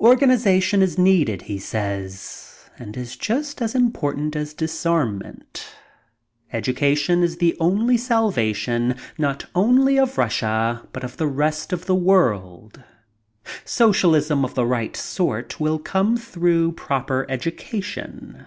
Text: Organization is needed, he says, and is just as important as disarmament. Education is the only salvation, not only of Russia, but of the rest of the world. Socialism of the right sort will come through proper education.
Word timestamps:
Organization 0.00 0.82
is 0.82 0.98
needed, 0.98 1.42
he 1.50 1.58
says, 1.58 2.70
and 2.78 2.96
is 2.96 3.16
just 3.16 3.60
as 3.60 3.74
important 3.74 4.36
as 4.36 4.54
disarmament. 4.54 5.74
Education 6.52 7.24
is 7.24 7.38
the 7.38 7.56
only 7.58 7.96
salvation, 7.96 8.94
not 9.18 9.46
only 9.52 9.98
of 9.98 10.16
Russia, 10.16 10.86
but 10.92 11.02
of 11.02 11.16
the 11.16 11.26
rest 11.26 11.72
of 11.72 11.86
the 11.86 11.94
world. 11.96 12.84
Socialism 13.64 14.44
of 14.44 14.54
the 14.54 14.64
right 14.64 14.96
sort 14.96 15.58
will 15.58 15.80
come 15.80 16.16
through 16.16 16.70
proper 16.70 17.26
education. 17.28 18.46